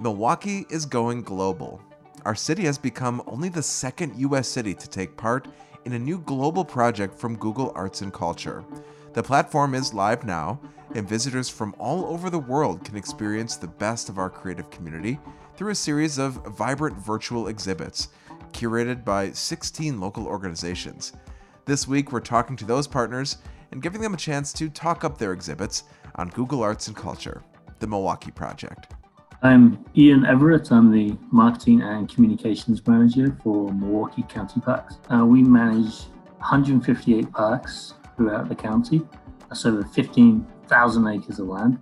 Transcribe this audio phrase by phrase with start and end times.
[0.00, 1.82] Milwaukee is going global.
[2.24, 4.46] Our city has become only the second U.S.
[4.46, 5.48] city to take part
[5.86, 8.64] in a new global project from Google Arts and Culture.
[9.14, 10.60] The platform is live now,
[10.94, 15.18] and visitors from all over the world can experience the best of our creative community
[15.56, 18.10] through a series of vibrant virtual exhibits
[18.52, 21.12] curated by 16 local organizations.
[21.64, 23.38] This week, we're talking to those partners
[23.72, 25.82] and giving them a chance to talk up their exhibits
[26.14, 27.42] on Google Arts and Culture,
[27.80, 28.94] the Milwaukee Project.
[29.40, 30.72] I'm Ian Everett.
[30.72, 34.98] I'm the Marketing and Communications Manager for Milwaukee County Parks.
[35.14, 36.06] Uh, we manage
[36.38, 39.00] 158 parks throughout the county.
[39.48, 41.78] That's over 15,000 acres of land.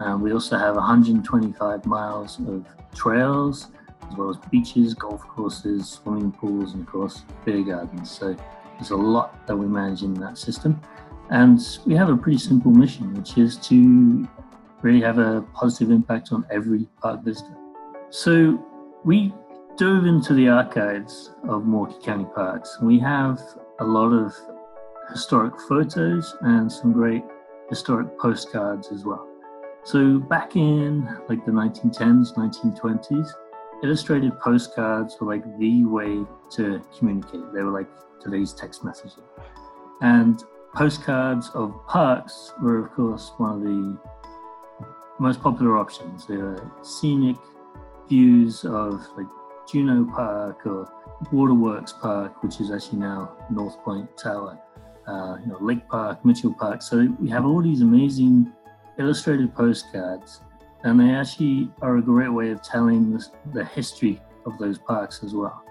[0.00, 3.68] Um, we also have 125 miles of trails,
[4.10, 8.10] as well as beaches, golf courses, swimming pools, and of course, beer gardens.
[8.10, 8.34] So
[8.78, 10.80] there's a lot that we manage in that system.
[11.28, 14.26] And we have a pretty simple mission, which is to
[14.84, 17.56] really have a positive impact on every park visitor.
[18.10, 18.62] So
[19.02, 19.32] we
[19.78, 22.78] dove into the archives of Milwaukee County Parks.
[22.82, 23.40] We have
[23.80, 24.34] a lot of
[25.10, 27.24] historic photos and some great
[27.70, 29.26] historic postcards as well.
[29.84, 33.28] So back in like the 1910s, 1920s,
[33.82, 37.52] illustrated postcards were like the way to communicate.
[37.54, 37.88] They were like
[38.20, 39.24] today's text messaging.
[40.02, 43.98] And postcards of parks were, of course, one of the
[45.18, 46.26] most popular options.
[46.26, 47.36] There are scenic
[48.08, 49.26] views of like
[49.70, 50.90] Juneau Park or
[51.32, 54.58] Waterworks Park, which is actually now North Point Tower,
[55.06, 56.82] uh, you know, Lake Park, Mitchell Park.
[56.82, 58.52] So we have all these amazing
[58.98, 60.40] illustrated postcards,
[60.82, 63.18] and they actually are a great way of telling
[63.52, 65.64] the history of those parks as well.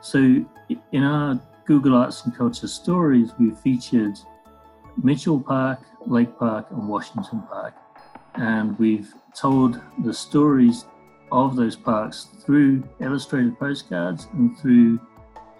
[0.00, 0.44] So
[0.92, 4.18] in our Google Arts and Culture stories, we featured
[5.02, 7.74] Mitchell Park, Lake Park, and Washington Park
[8.36, 10.86] and we've told the stories
[11.32, 15.00] of those parks through illustrated postcards and through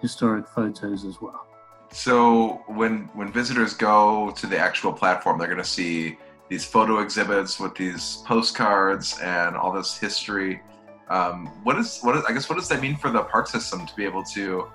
[0.01, 1.45] historic photos as well.
[1.91, 6.17] So when when visitors go to the actual platform, they're going to see
[6.49, 10.61] these photo exhibits with these postcards and all this history.
[11.09, 13.85] Um, what is what is I guess what does that mean for the park system
[13.85, 14.67] to be able to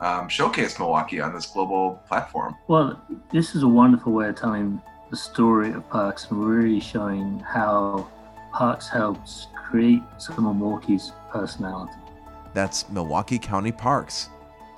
[0.00, 2.54] um, showcase Milwaukee on this global platform?
[2.68, 3.00] Well,
[3.32, 8.08] this is a wonderful way of telling the story of Parks and really showing how
[8.52, 11.92] Parks helps create some of Milwaukee's personality.
[12.54, 14.28] That's Milwaukee County Parks.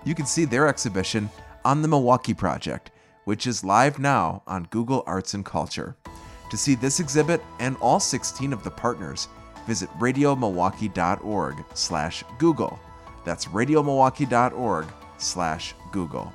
[0.05, 1.31] You can see their exhibition
[1.65, 2.91] on the Milwaukee Project,
[3.25, 5.97] which is live now on Google Arts and Culture.
[6.51, 9.29] To see this exhibit and all 16 of the partners,
[9.67, 12.79] visit radiomilwaukee.org slash Google.
[13.25, 14.87] That's radiomilwaukee.org
[15.19, 16.33] slash Google.